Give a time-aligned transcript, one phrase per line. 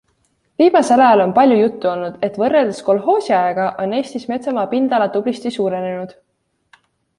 [0.61, 6.19] Viimasel ajal on palju juttu olnud, et võrreldes kolhoosiajaga on Eestis metsamaa pindala tublisti suurenenud.